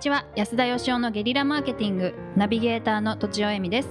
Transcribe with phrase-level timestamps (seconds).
[0.00, 0.24] ちは。
[0.34, 2.14] 安田義雄のゲリラマーケティング。
[2.34, 3.88] ナビゲーターの土地尾恵美です。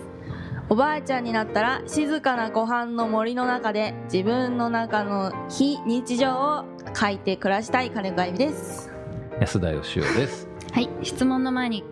[0.67, 6.65] おばあちゃんになったら静かな湖畔の森の中で自分の中の非日常を
[6.99, 8.91] 書いて暮らしたい金子あゆみです。
[9.39, 10.47] 安田義雄です。
[10.71, 10.89] はい。
[11.03, 11.83] 質問の前に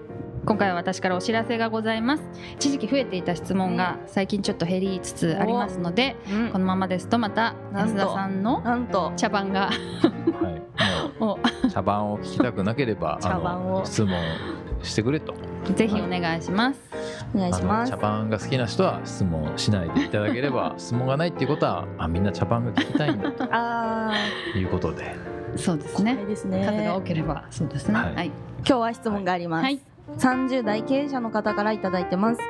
[0.47, 2.23] 今回は私からお知らせがございます。
[2.55, 6.51] 一時期増えていた質問が最近ちょっと減りつつありますので、うん。
[6.53, 8.63] このままですとまた安田さんの
[9.15, 11.37] 茶番がはい、もをう
[11.77, 13.85] 茶番を聞きたくなければ 茶番を。
[13.85, 14.17] 質問
[14.81, 15.33] してくれと。
[15.75, 16.79] ぜひお願いします。
[17.35, 17.91] お願いします。
[17.91, 24.11] 茶番が好きな人は質問しないでいただければ 質問がないっていうことはあみんな茶番が聞きたいんだ あ
[24.53, 25.15] ということで。
[25.55, 26.65] そうですーねですね。
[26.65, 27.95] 数が多ければそうですね。
[27.95, 28.15] はい。
[28.15, 28.27] はい。
[28.27, 29.79] 今日は質問があります、はい。
[30.17, 32.41] 30代経営者の方からいただいてます。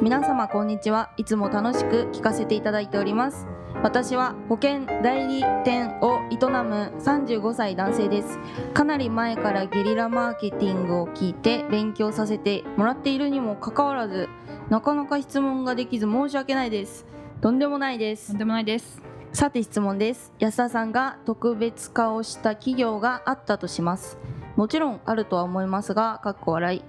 [0.00, 1.10] 皆様こんにちは。
[1.18, 3.46] いつも楽しく聞かせていただいております。
[3.82, 8.38] 私は保険代理店を営む35歳男性です。
[8.74, 14.28] かなり前からゲリラマーケティングを聞いて勉強させてもらっているにもかかわらず
[14.68, 17.06] なかなか質問ができず申し訳ないです。
[17.40, 18.28] とんでもないです。
[18.28, 19.02] とんでもないです。
[19.32, 20.32] さて質問です。
[20.38, 24.18] 安田さんが特別化をした企業があったとします。
[24.56, 26.82] もちろんあるとは思いますがかっこ笑い。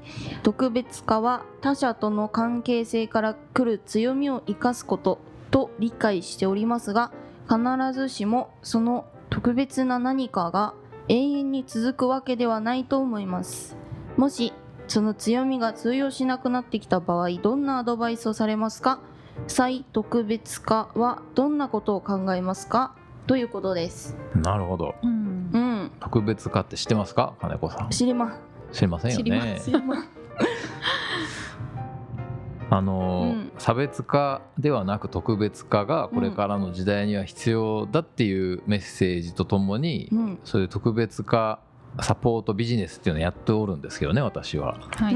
[0.43, 5.19] 特別化は他者との関係性から来る強みを生かすこと
[5.51, 7.11] と理解しておりますが
[7.47, 7.59] 必
[7.93, 10.73] ずしもその特別な何かが
[11.07, 13.77] 永遠に続くわけではないと思います。
[14.17, 14.53] もし
[14.87, 18.99] その強みが通用しなくなってきた場合どんなアドバイスをされますか？
[19.47, 22.93] 再特別化はどんなことを考えますか？
[23.25, 24.17] ということです。
[24.35, 24.95] なるほど。
[25.01, 25.49] うん。
[25.53, 27.33] うん、特別化って知ってますか？
[27.39, 27.89] 金子さん。
[27.89, 28.37] 知りま。
[28.73, 29.45] 知りませんよ知りま。
[29.45, 29.95] ね知りま
[32.71, 33.51] あのーうん。
[33.57, 41.59] 差別化ではなく特別化がこれからの時代には必要だっていうメッセージとともに、うん、そういう特別化
[41.99, 44.77] サポートビジネスっていうのをやっておるんですけどね私は。
[44.95, 45.15] はい、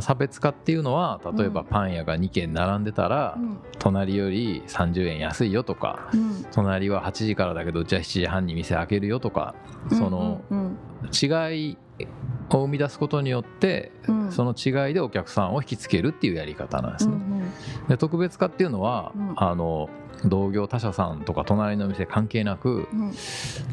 [0.00, 1.66] 差別化っていうのは例えばうん。
[1.66, 3.58] パン屋が2軒並んでたら、うん。
[3.78, 6.46] 隣より30円安いよとかうん。
[6.50, 9.54] 隣は8時からだけどうちは7時半に店開けるよとか
[9.90, 10.78] そのうん。
[11.12, 11.76] 違い
[12.50, 14.32] を生み出すことによってうん。
[14.32, 17.14] その違いでお客さんを引きつけるっていうやり方なんですね。
[17.14, 17.52] うん
[17.88, 19.34] で特別化っていうのは、うん。
[19.36, 19.88] あの
[20.24, 23.12] 同業他社さんとか隣の店関係なくうん。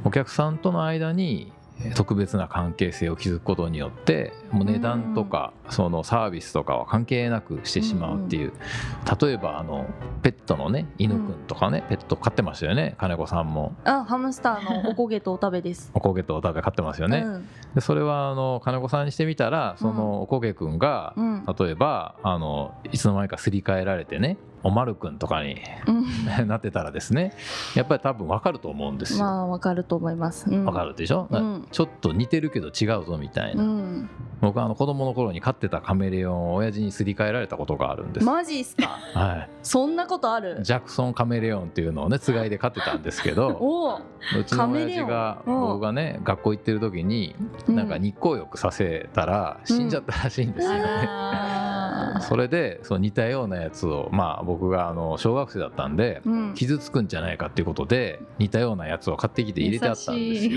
[0.04, 1.52] お客さんとの間に
[1.96, 8.54] 特別な関係性を築くことによってもう値段とかそのサービスとかは関係なくしてしまうっていう。
[9.22, 9.86] 例えばあの
[10.22, 13.76] ペットのね犬くんとかねペット飼ってましたよね金子さんも。
[13.84, 15.92] あハムスターのおこげとお食べです。
[15.96, 17.20] おこげとお食べ飼ってますよね。
[17.26, 21.46] うんでそれはあの金子さんにしてみたらそのおこげくんがうん。
[21.60, 25.58] 例えばあのいつの間にかすり替えられてねおまるくんとかに
[25.88, 26.06] うん。
[26.48, 27.34] なってたらですね
[27.76, 29.26] やっぱり多分分かると思うんですよ。
[29.26, 30.50] まあわかると思います。
[30.50, 30.66] うん。
[30.66, 31.68] 分かるでしょ、うん。
[31.72, 34.10] ちょっと似てるけど違うぞみたいうな、ん、
[34.40, 38.98] 僕はあの子供の頃に飼ってたカメレオンを親父にすり替えられたことがあるんです、マジっすか？
[39.20, 40.60] はい、そんなことある？
[40.62, 45.62] ジャクソンカメレオンっていうのをねつがいで飼ってたんですけど おお、うちの親父がカメレオン。
[45.62, 45.68] うん。
[45.74, 50.84] 僕がね学校行ってる時にうんなんか日光浴させたら死んじゃったらしいんですよね。
[50.85, 60.51] あ それでそう似たようなやつをまあ僕があの小学生だったんでうん、傷つくんじゃないかっていうことで似たようなやつを買ってきて入れてあったんですよ。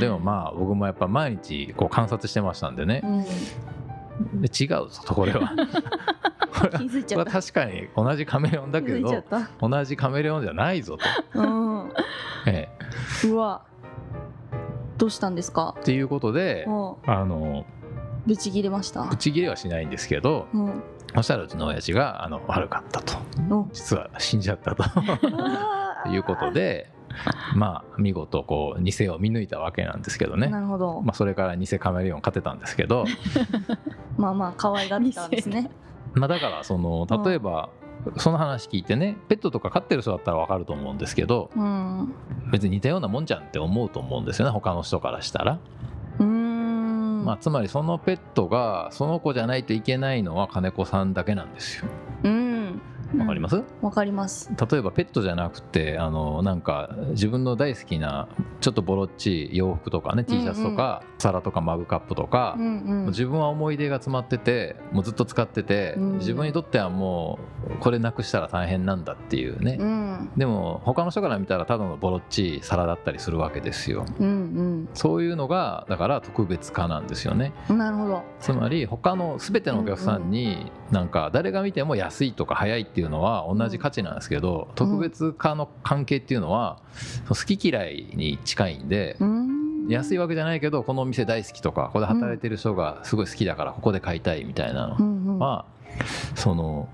[0.00, 3.02] でもまあ僕もやっぱ毎日こう観察してましたんでね。
[3.04, 5.52] うん、で違うぞとこれは。
[6.56, 9.24] これは確かに同じカメレオンだけど。
[9.60, 11.92] 同じカメレオンじゃないぞと、うん、
[12.46, 12.68] え。
[13.24, 13.62] うわ。
[14.98, 15.74] どうしたんですか？
[15.78, 17.64] えっていうことでもあの
[18.26, 19.02] う、ぶち切れました？
[19.04, 19.16] ブ。
[19.16, 20.82] チ切れはしないんですけどうん、
[21.14, 23.14] そしたらうちの親父があの悪かったと。
[23.50, 24.84] お実は死んじゃったと。
[26.10, 26.90] いうことで
[27.56, 30.48] まあ見事こう偽を見抜いたわけなんですけどね。
[30.48, 31.00] なるほど。
[31.02, 33.04] まあ、それから偽カメレオン飼ってたんですけど、
[34.16, 35.70] まあまあ可愛がってたんですね。
[36.14, 37.68] まあ、だからその例えば
[38.18, 42.14] その話聞いてねペットとか飼ってる人だったら分かると思うんですけどうん。
[42.50, 45.58] 別に似たようなもんじゃんって思うと思うんですよね他の人からしたら、
[46.20, 47.24] うーん。
[47.24, 51.86] まあ、つまりそのペットがその子じゃないといけないのは金子さんだけなんですよ
[52.22, 52.45] うん。
[53.18, 54.50] わかります、わかります。
[54.70, 58.28] 例えばペットじゃなくてあのなんか自分の大好きな
[58.60, 62.56] ちょっとボロっちい洋服とかね T シャツとか、皿とかマグカップとか。
[63.08, 70.30] 自分は思い出が詰まっててもうずっと使ってて、うん自分にとってはもうこれなくしたら大変なんだっていうね、うん。
[70.36, 77.78] でも他の人から見たらただのボロっちい皿だったりするわけですようんそういうのがだから特別化なんですよねうん。
[77.78, 78.22] なるほど。
[78.40, 86.80] つまり他の全てのお客さんになんか誰が見ても安いとか早いっていうのは同じ価値なんですけど特別化の関係っていうのは
[87.28, 89.56] 好き嫌いに近いんでうーん。
[89.88, 95.64] 安いわけじゃないけどこのお店大好きとかここで働いてる人がすごい好きだからここで買いたいみたいなのは
[96.34, 96.88] その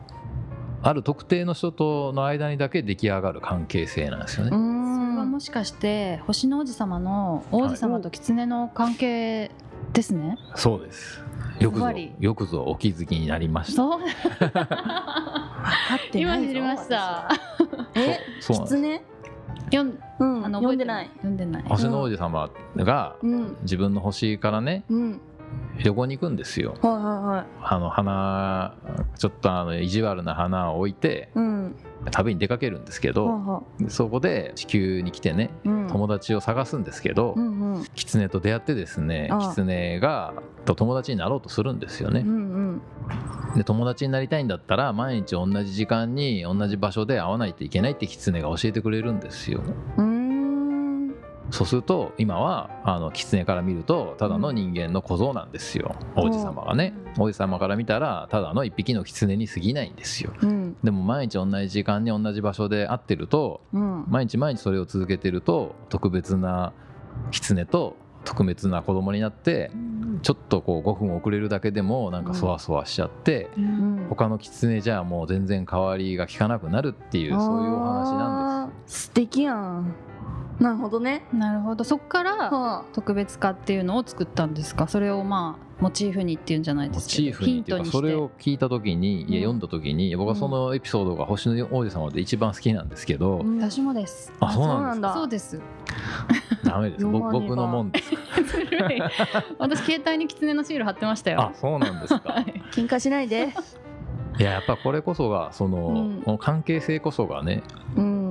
[0.83, 4.51] ある特定の人との間にだけ出来上がる関係性なんですようね。
[4.51, 9.53] それはんもしかして星の王子様の王子様と狐の関係
[9.93, 11.23] ですね、そうです。
[11.61, 13.83] よくぞよくぞお気づきになりました。
[15.63, 17.29] 分かって今ないぞ知りました。
[17.95, 18.77] えそうなんです。
[18.77, 19.01] 狐？
[19.67, 21.07] 読んうんあの覚えて読んでない。
[21.07, 21.63] 読んでない。
[21.65, 23.57] 星の王子様がうん。
[23.63, 25.21] 自分の星からねうん。
[25.83, 26.75] 旅行に行くんですよ。
[26.83, 27.47] はいはいはい。
[27.63, 28.75] あの花
[29.17, 31.77] ちょっとあの意地悪な花を置いてうん。
[32.11, 35.89] 旅に出かけるんですけど、ははそこで地球に来てねうん。
[35.89, 37.85] 友達を探すんですけど、うんうん。
[37.95, 40.35] 狐と出会ってですね狐が
[40.65, 42.21] と友達になろうとするんですよね。
[42.21, 42.31] うんう
[42.73, 42.83] ん
[43.57, 49.63] で友達になりたいんだったら毎日同じ時間に同じ場所で会わないといけないって狐が教えてくれるんですよ。
[49.99, 50.33] うーん。
[51.51, 55.95] そうすると今はあの狐から見るとただの人間の小僧なんですよ。
[56.17, 56.95] 王子様がね。
[57.19, 60.33] 王子様から見たらただの一匹の狐に過ぎないんですよ。
[60.41, 60.77] うん。
[60.83, 64.05] でも毎日同じ時間に同じ場所で会ってるとうん。
[64.09, 66.73] 毎日毎日それを続けてると特別な
[67.31, 69.71] 狐と特別な子供になって
[70.23, 74.07] ちょっとこう5分遅れるだけでもなんかそわそわしちゃって、うん。
[74.09, 79.95] 他の狐じゃもう全然代わりが効かなくなるっていうそういうお話なんでです素敵やん
[80.61, 81.25] なるほどね。
[81.33, 81.83] なるほど。
[81.85, 84.87] そこからは特別化っていうのを作ったんですか？
[84.87, 87.97] それをまあモチーフにっていうんじゃないですすモチーフにっていうかントにして。
[87.99, 93.59] それを聞いた時にいや読んだ時に僕はそのエピソードが星の王子様で一番好きなんですけど、うん。
[93.61, 94.33] 私もです。
[94.41, 95.15] あそうなんだ。
[95.15, 95.61] そうです。
[96.65, 97.07] ダメです。
[97.07, 98.13] 僕僕のもんです。
[99.59, 101.41] 私携帯に狐のシール貼ってましたよ。
[101.41, 102.33] あそうなんですか？
[102.35, 102.63] はい。
[102.73, 103.53] 喧嘩しないで。
[104.39, 106.23] いややっぱこれこそがその,、うん。
[106.23, 107.63] この関係性こそがね
[107.97, 108.22] うん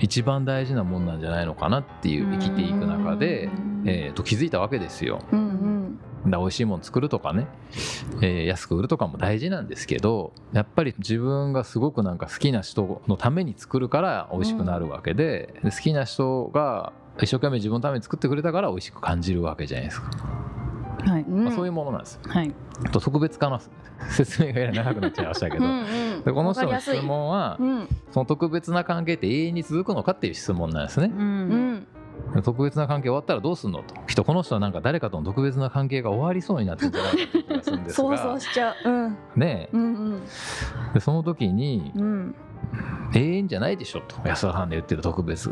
[0.00, 3.82] 一番大事なもんなんじゃないのかなっていう生きていく中でう、ん。
[3.86, 5.20] えー、と気づいたわけですよ。
[5.32, 7.46] うんだから美味しいもの作るとかね、
[8.20, 20.10] えー安く売るとかも大事なんですけどやっぱり自分がすごくなんか好きな人のために作るから美味しくなるわけで,、で好きな人が一生懸命自分のために作ってくれたから美味しく感じるわけじゃないですか、
[21.04, 21.22] はい。
[21.22, 21.44] うん。
[21.44, 22.14] まあ、そういうものなんです。
[22.14, 22.20] よ。
[22.26, 22.54] はい。
[22.92, 23.60] と特別化の
[24.10, 25.82] 説明がやや長くなっちゃいましたけど、うんう
[26.20, 26.22] ん。
[26.24, 27.88] でこの人の質問はうん。
[28.10, 31.06] その特別な関係って永遠に続くのかっていう質問なんですね。
[31.06, 31.72] ううん。
[31.74, 31.86] ん
[32.42, 33.94] 特別な関係終わったらどうすんのと。
[34.06, 38.90] きっとこの人はなんか誰かとの特別な関係が終わりそうになってるんじゃないかって気がするんです想が像しちゃう。
[38.90, 39.16] うん。
[39.36, 39.86] ねうんう
[40.16, 40.22] ん。
[40.90, 42.34] えでその時にうん。
[43.14, 44.16] 永遠じゃないでしょと。
[44.28, 45.48] 安田さんで言ってる特別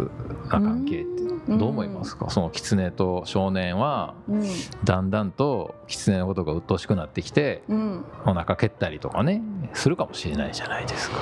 [0.50, 1.22] な関係って。
[1.22, 2.28] うんどう思いますか？
[2.30, 4.42] その狐と少年はうん。
[4.84, 8.04] だんだんと狐のことが鬱陶しくなってきてうん。
[8.24, 11.16] お腹蹴ったりとかねするかもしれないじゃないですか。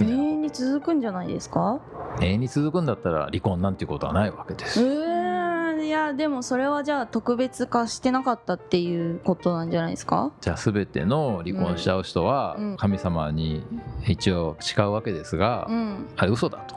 [0.00, 1.80] 永遠に続くんじゃないですか？
[2.20, 4.80] 永遠に続くんだったら離婚なんていうことはないわけでうす。
[4.82, 10.32] よーんいやでもそれはじゃあ特別化してなかったっていうことなんじゃないですか？
[10.40, 12.76] じゃあ全ての離婚しちゃう人はうん。
[12.76, 13.64] 神様に
[14.06, 16.06] 一応誓うわけですが、うん。
[16.16, 16.76] あれ嘘だと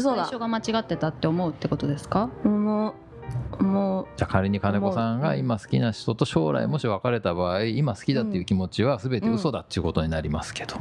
[0.00, 2.28] 最初が間違ってたって思うってことですか？
[2.44, 2.94] も
[3.58, 10.76] うもうじゃあ仮に金子さんがうん今好きな人と将来もし別れた場合今好きだっていう気持ちは全て嘘だっていうことになりますけど、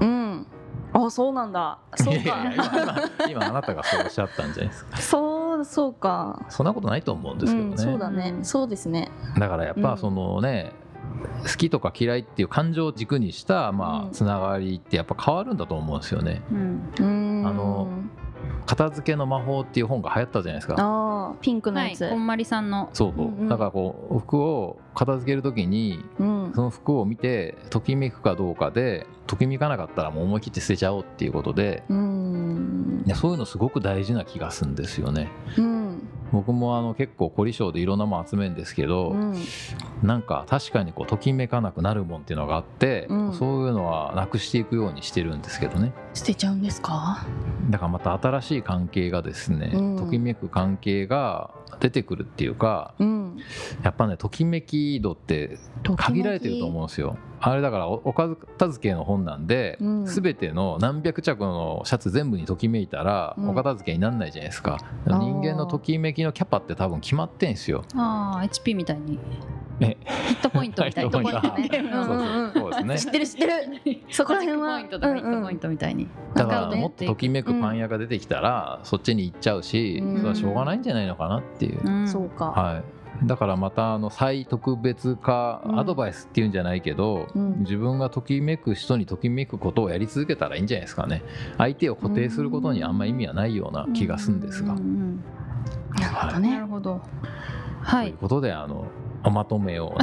[0.00, 0.46] うん。
[0.92, 1.78] あそうなんだ。
[1.96, 4.96] そういやいかや今今あなたがそうおっしゃったんじゃないですか？
[4.96, 6.46] そうそうか。
[6.48, 9.10] そんなことないと思うんですけどね、うん、そうだね、うんそうですね。
[9.38, 10.72] だからやっぱそのね、
[11.42, 14.08] 好きとか嫌いっていう感情を軸にしたまうん。
[14.08, 16.42] あつながりってやっぱ変わるんだと思うんですよね。
[16.50, 16.92] うん。
[16.98, 17.04] うー
[17.42, 17.88] んあの
[18.66, 21.34] 片付けの魔法っていう本が流行ったじゃないですか。
[21.40, 22.90] ピンクのはいやつ、こんまりさんの。
[22.92, 23.48] そうそう、うんうん。
[23.48, 26.52] だからこう服を片付ける時にうん。
[26.54, 35.30] その服を見てときめくかどうかでときめかなかったらもう思い切って捨てちゃおうっていうことでうーんそういうのすごく大事な気がするんですよね。
[35.56, 35.87] うん
[36.32, 39.34] 僕もあの結構凝り性でいろんなもん集めるんですけど、うん。
[40.02, 43.32] なんか確かにこうときめかなくなるもんっていうのがあって、うん。
[43.32, 45.92] そういうのはなくしていくようにしてるんですけどね。
[46.14, 47.24] 捨てちゃうんですか？
[47.70, 49.96] だからまた新しい関係がですね、うん。
[49.96, 53.36] ときめく関係が出てくるっていうかうん。
[53.82, 55.58] やっぱねときめき度って
[55.96, 58.36] 限られてると思うんですよあれだからおお片
[58.68, 60.04] 付けの本なんで、うん。
[60.06, 63.50] 全ての何百着のシャツ全部にときめいたら、うん。
[63.50, 64.78] お片付けになんないじゃないですか。
[65.06, 65.18] あー。
[65.18, 67.84] 人間のときめきのキャパって多分決まってんすよ。
[67.94, 69.18] ああ HP みたいに。
[69.80, 69.96] え？
[70.26, 71.20] ヒットポイントみたいな。
[71.20, 71.68] ね。
[71.78, 72.52] うん。
[72.52, 72.98] そうですね。
[72.98, 73.52] 知ってる知ってる。
[74.10, 76.08] そこら辺はマジックポイントとかヒットポイントみたいに。
[76.34, 80.16] だからもっとときめくパン屋が出てきたら、そっちに行っちゃうし、うん。
[80.16, 82.08] それはしょうがないんじゃないのかなっていう、うん。
[82.08, 82.82] そうか、はい、
[83.24, 85.78] だからまたあの再特別化うん。
[85.80, 87.60] アドバイスっていうんじゃないけど、うん。
[87.60, 91.22] 自分がときめく人にときめくことをやり続けたらいいんじゃないですかね。
[91.56, 97.02] 相手を固定することにあんま意味はないような気がするんですが、なるほどなねるほどと
[97.82, 98.10] はい。
[98.10, 98.86] いうことであの
[99.24, 99.96] おまとめを。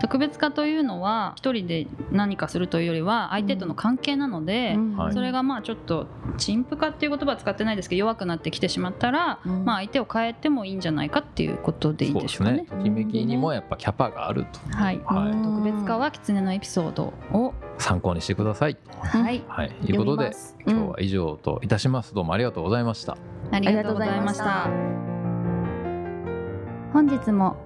[0.00, 4.96] 特別化というのは一人で何かするというよりは相手との関係なので、うん。
[4.96, 5.12] はい。
[5.12, 6.06] それがまあちょっと
[6.36, 9.64] 陳腐化っていう言葉は使ってないですけど弱くなってきてしまったら、うん。
[9.64, 12.66] まあ相手を変えてもいいんじゃないかっていうことでいいでしょうかねね。
[12.68, 14.76] ときめきにもやっぱキャパがあると。
[14.76, 15.30] はい、はい。
[15.30, 15.42] うん。
[15.42, 18.76] 特別化は狐のエピソードを、参考にしてください。
[19.00, 19.72] はい、はい。
[19.86, 20.32] いうことで
[20.66, 23.16] 今日は以上といたしますどうもありがとうございました。
[23.50, 24.68] ありがとうございました。
[26.92, 27.65] 本日も